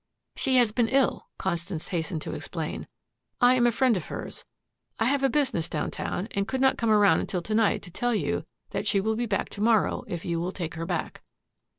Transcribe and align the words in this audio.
"She 0.35 0.55
has 0.55 0.71
been 0.71 0.87
ill," 0.87 1.27
Constance 1.37 1.89
hastened 1.89 2.23
to 2.23 2.33
explain. 2.33 2.87
"I 3.39 3.53
am 3.53 3.67
a 3.67 3.71
friend 3.71 3.95
of 3.95 4.05
hers. 4.05 4.45
I 4.97 5.05
have 5.05 5.21
a 5.23 5.29
business 5.29 5.69
downtown 5.69 6.27
and 6.31 6.47
could 6.47 6.59
not 6.59 6.75
come 6.79 6.89
around 6.89 7.19
until 7.19 7.43
to 7.43 7.53
night 7.53 7.83
to 7.83 7.91
tell 7.91 8.15
you 8.15 8.43
that 8.71 8.87
she 8.87 8.99
will 8.99 9.15
be 9.15 9.27
back 9.27 9.49
to 9.49 9.61
morrow 9.61 10.03
if 10.07 10.25
you 10.25 10.39
will 10.39 10.53
take 10.53 10.73
her 10.73 10.87
back." 10.87 11.21